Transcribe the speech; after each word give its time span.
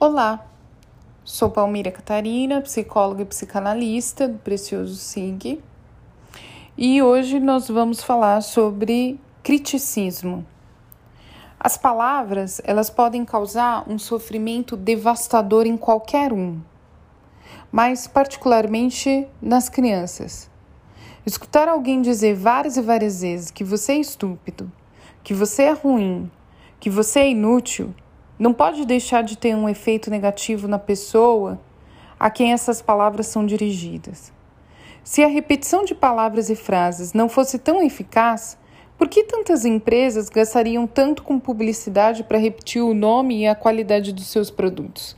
Olá, 0.00 0.46
sou 1.24 1.50
Palmira 1.50 1.90
Catarina, 1.90 2.60
psicóloga 2.60 3.22
e 3.22 3.26
psicanalista 3.26 4.28
do 4.28 4.38
Precioso 4.38 4.94
SIG, 4.94 5.60
e 6.76 7.02
hoje 7.02 7.40
nós 7.40 7.66
vamos 7.66 8.00
falar 8.00 8.40
sobre 8.42 9.18
criticismo. 9.42 10.46
As 11.58 11.76
palavras, 11.76 12.60
elas 12.62 12.88
podem 12.88 13.24
causar 13.24 13.90
um 13.90 13.98
sofrimento 13.98 14.76
devastador 14.76 15.66
em 15.66 15.76
qualquer 15.76 16.32
um, 16.32 16.60
mas 17.72 18.06
particularmente 18.06 19.26
nas 19.42 19.68
crianças. 19.68 20.48
Escutar 21.26 21.66
alguém 21.66 22.00
dizer 22.00 22.36
várias 22.36 22.76
e 22.76 22.82
várias 22.82 23.22
vezes 23.22 23.50
que 23.50 23.64
você 23.64 23.94
é 23.94 23.98
estúpido, 23.98 24.70
que 25.24 25.34
você 25.34 25.64
é 25.64 25.72
ruim, 25.72 26.30
que 26.78 26.88
você 26.88 27.18
é 27.18 27.30
inútil, 27.30 27.92
não 28.38 28.52
pode 28.52 28.86
deixar 28.86 29.22
de 29.22 29.36
ter 29.36 29.54
um 29.56 29.68
efeito 29.68 30.10
negativo 30.10 30.68
na 30.68 30.78
pessoa 30.78 31.60
a 32.18 32.30
quem 32.30 32.52
essas 32.52 32.80
palavras 32.80 33.26
são 33.26 33.44
dirigidas. 33.44 34.32
Se 35.02 35.22
a 35.24 35.28
repetição 35.28 35.84
de 35.84 35.94
palavras 35.94 36.50
e 36.50 36.54
frases 36.54 37.12
não 37.12 37.28
fosse 37.28 37.58
tão 37.58 37.82
eficaz, 37.82 38.58
por 38.98 39.08
que 39.08 39.24
tantas 39.24 39.64
empresas 39.64 40.28
gastariam 40.28 40.86
tanto 40.86 41.22
com 41.22 41.38
publicidade 41.38 42.24
para 42.24 42.36
repetir 42.36 42.82
o 42.82 42.92
nome 42.92 43.42
e 43.42 43.46
a 43.46 43.54
qualidade 43.54 44.12
dos 44.12 44.26
seus 44.26 44.50
produtos? 44.50 45.16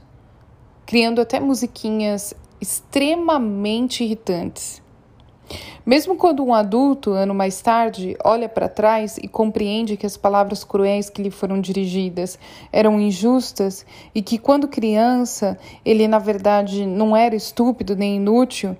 Criando 0.87 1.20
até 1.20 1.40
musiquinhas 1.40 2.34
extremamente 2.60 4.04
irritantes. 4.04 4.82
Mesmo 5.84 6.16
quando 6.16 6.45
um 6.45 6.54
adulto, 6.54 7.12
ano 7.12 7.34
mais 7.34 7.60
tarde, 7.60 8.16
olha 8.24 8.48
para 8.48 8.68
trás 8.68 9.18
e 9.18 9.27
compreende 9.27 9.96
que 9.96 10.06
as 10.06 10.16
palavras 10.16 10.62
cruéis 10.62 11.10
que 11.10 11.23
lhe 11.23 11.30
foram 11.30 11.60
dirigidas 11.60 12.38
eram 12.73 13.00
injustas 13.00 13.84
e 14.14 14.23
que, 14.23 14.38
quando 14.38 14.68
criança, 14.68 15.59
ele 15.84 16.06
na 16.06 16.18
verdade 16.18 16.86
não 16.86 17.16
era 17.16 17.34
estúpido 17.34 17.96
nem 17.96 18.16
inútil, 18.16 18.76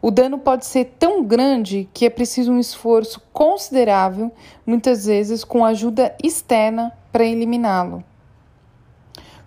o 0.00 0.10
dano 0.10 0.38
pode 0.38 0.66
ser 0.66 0.94
tão 0.98 1.22
grande 1.22 1.88
que 1.92 2.06
é 2.06 2.10
preciso 2.10 2.52
um 2.52 2.58
esforço 2.58 3.20
considerável, 3.32 4.32
muitas 4.64 5.06
vezes 5.06 5.44
com 5.44 5.64
ajuda 5.64 6.14
externa, 6.22 6.92
para 7.12 7.24
eliminá-lo. 7.24 8.04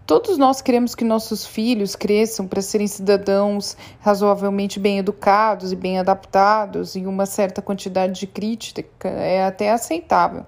Todos 0.10 0.40
nós 0.40 0.60
queremos 0.60 0.96
que 0.96 1.06
nossos 1.06 1.46
filhos 1.46 1.96
cresçam 1.96 2.48
para 2.48 2.64
serem 2.64 2.88
cidadãos 2.88 3.78
razoavelmente 4.00 4.80
bem 4.80 4.98
educados 4.98 5.72
e 5.72 5.76
bem 5.76 6.00
adaptados, 6.00 6.96
e 6.96 7.06
uma 7.06 7.28
certa 7.28 7.62
quantidade 7.62 8.20
de 8.20 8.26
crítica 8.26 9.08
é 9.08 9.46
até 9.46 9.70
aceitável. 9.70 10.48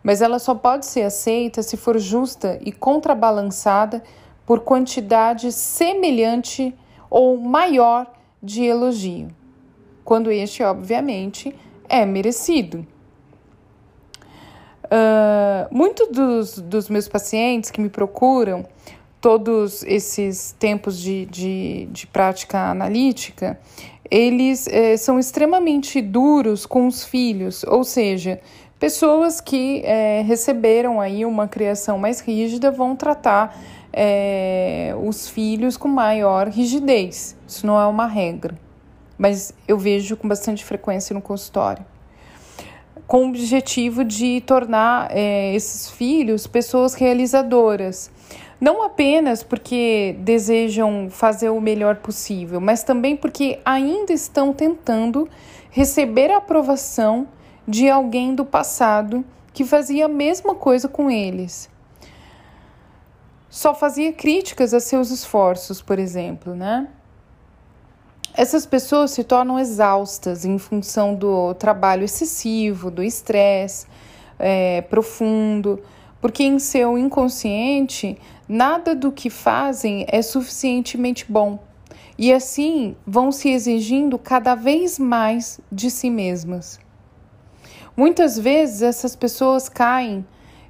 Mas 0.00 0.22
ela 0.22 0.38
só 0.38 0.54
pode 0.54 0.86
ser 0.86 1.02
aceita 1.02 1.60
se 1.60 1.76
for 1.76 1.98
justa 1.98 2.56
e 2.64 2.70
contrabalançada 2.70 4.00
por 4.46 4.60
quantidade 4.60 5.50
semelhante 5.50 6.72
ou 7.10 7.36
maior 7.36 8.06
de 8.40 8.62
elogio, 8.62 9.26
quando 10.04 10.30
este, 10.30 10.62
obviamente, 10.62 11.52
é 11.88 12.06
merecido. 12.06 12.86
Uh, 14.84 15.66
muitos 15.72 16.08
dos, 16.08 16.58
dos 16.58 16.88
meus 16.88 17.08
pacientes 17.08 17.72
que 17.72 17.80
me 17.80 17.88
procuram 17.88 18.64
todos 19.20 19.82
esses 19.84 20.52
tempos 20.58 20.98
de, 20.98 21.26
de, 21.26 21.88
de 21.92 22.06
prática 22.06 22.70
analítica, 22.70 23.58
eles 24.10 24.66
é, 24.66 24.96
são 24.96 25.18
extremamente 25.18 26.00
duros 26.00 26.66
com 26.66 26.86
os 26.86 27.04
filhos, 27.04 27.62
ou 27.64 27.84
seja, 27.84 28.40
pessoas 28.78 29.40
que 29.40 29.82
é, 29.84 30.22
receberam 30.22 31.00
aí 31.00 31.24
uma 31.24 31.46
criação 31.46 31.98
mais 31.98 32.20
rígida 32.20 32.70
vão 32.70 32.96
tratar 32.96 33.56
é, 33.92 34.94
os 35.04 35.28
filhos 35.28 35.76
com 35.76 35.86
maior 35.86 36.48
rigidez. 36.48 37.36
Isso 37.46 37.66
não 37.66 37.78
é 37.78 37.86
uma 37.86 38.06
regra, 38.06 38.58
mas 39.18 39.52
eu 39.68 39.78
vejo 39.78 40.16
com 40.16 40.26
bastante 40.26 40.64
frequência 40.64 41.12
no 41.14 41.20
consultório. 41.20 41.84
Com 43.06 43.26
o 43.26 43.28
objetivo 43.28 44.04
de 44.04 44.40
tornar 44.42 45.10
esses 45.52 45.90
filhos 45.90 46.46
pessoas 46.46 46.94
realizadoras 46.94 48.08
não 48.60 48.82
apenas 48.82 49.42
porque 49.42 50.14
desejam 50.18 51.08
fazer 51.10 51.48
o 51.48 51.60
melhor 51.60 51.96
possível, 51.96 52.60
mas 52.60 52.82
também 52.82 53.16
porque 53.16 53.58
ainda 53.64 54.12
estão 54.12 54.52
tentando 54.52 55.28
receber 55.70 56.30
a 56.30 56.36
aprovação 56.36 57.26
de 57.66 57.88
alguém 57.88 58.34
do 58.34 58.44
passado 58.44 59.24
que 59.52 59.64
fazia 59.64 60.04
a 60.04 60.08
mesma 60.08 60.54
coisa 60.54 60.88
com 60.88 61.10
eles. 61.10 61.70
Só 63.48 63.74
fazia 63.74 64.12
críticas 64.12 64.74
a 64.74 64.78
seus 64.78 65.10
esforços, 65.10 65.80
por 65.80 65.98
exemplo, 65.98 66.54
né? 66.54 66.88
Essas 68.34 68.64
pessoas 68.64 69.10
se 69.10 69.24
tornam 69.24 69.58
exaustas 69.58 70.44
em 70.44 70.56
função 70.56 71.14
do 71.14 71.52
trabalho 71.54 72.04
excessivo, 72.04 72.90
do 72.90 73.02
estresse 73.02 73.86
é, 74.38 74.82
profundo, 74.82 75.80
porque 76.20 76.44
em 76.44 76.58
seu 76.58 76.98
inconsciente 76.98 78.18
nada 78.48 78.94
do 78.94 79.10
que 79.10 79.30
fazem 79.30 80.04
é 80.08 80.20
suficientemente 80.22 81.24
bom. 81.28 81.58
E 82.18 82.32
assim 82.32 82.94
vão 83.06 83.32
se 83.32 83.48
exigindo 83.48 84.18
cada 84.18 84.54
vez 84.54 84.98
mais 84.98 85.60
de 85.72 85.90
si 85.90 86.10
mesmas. 86.10 86.78
Muitas 87.96 88.38
vezes 88.38 88.82
essas 88.82 89.16
pessoas 89.16 89.68
caem 89.68 90.24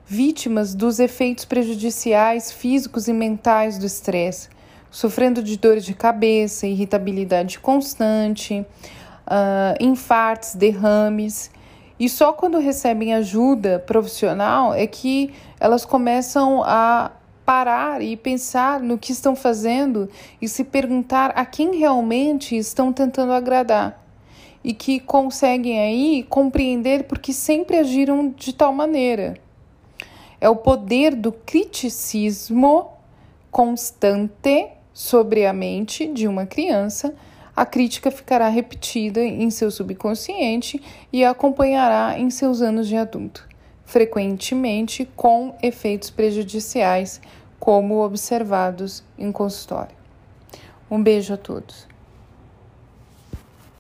vítimas 0.07 0.75
dos 0.75 0.99
efeitos 0.99 1.45
prejudiciais 1.45 2.51
físicos 2.51 3.09
e 3.09 3.13
mentais 3.13 3.79
do 3.79 3.87
estresse, 3.87 4.49
sofrendo 4.91 5.43
de 5.43 5.57
dores 5.57 5.85
de 5.85 5.95
cabeça, 5.95 6.67
irritabilidade 6.67 7.59
constante, 7.61 8.67
uh, 9.27 9.77
infartos, 9.81 10.55
derrames 10.55 11.51
e 12.01 12.09
só 12.09 12.33
quando 12.33 12.59
recebem 12.59 13.13
ajuda 13.13 13.79
profissional 13.79 14.73
é 14.73 14.87
que 14.87 15.35
elas 15.61 15.85
começam 15.85 16.63
a 16.65 17.13
parar 17.45 18.01
e 18.01 18.17
pensar 18.17 18.81
no 18.81 18.97
que 18.97 19.13
estão 19.13 19.37
fazendo 19.37 20.09
e 20.41 20.49
se 20.49 20.65
perguntar 20.65 21.31
a 21.37 21.45
quem 21.45 21.77
realmente 21.77 22.57
estão 22.57 22.91
tentando 22.91 23.33
agradar. 23.33 24.03
E 24.65 24.73
que 24.73 24.99
conseguem 24.99 25.79
aí 25.79 26.23
compreender 26.23 27.05
porque 27.05 27.35
sempre 27.35 27.77
agiram 27.77 28.31
de 28.35 28.55
tal 28.55 28.73
maneira. 28.73 29.35
É 30.41 30.49
o 30.49 30.57
poder 30.57 31.15
do 31.15 31.33
criticismo 31.33 32.93
constante 33.51 34.69
sobre 34.95 35.45
a 35.45 35.53
mente 35.53 36.07
de 36.07 36.27
uma 36.27 36.47
criança 36.47 37.15
a 37.61 37.67
crítica 37.67 38.11
ficará 38.11 38.49
repetida 38.49 39.21
em 39.21 39.51
seu 39.51 39.71
subconsciente 39.71 40.83
e 41.13 41.23
a 41.23 41.33
acompanhará 41.33 42.19
em 42.19 42.31
seus 42.31 42.63
anos 42.63 42.89
de 42.89 42.97
adulto, 42.97 43.47
frequentemente 43.85 45.07
com 45.15 45.55
efeitos 45.63 46.09
prejudiciais, 46.09 47.21
como 47.59 48.03
observados 48.03 49.05
em 49.19 49.31
consultório. 49.31 49.95
Um 50.91 51.03
beijo 51.03 51.35
a 51.35 51.37
todos. 51.37 51.90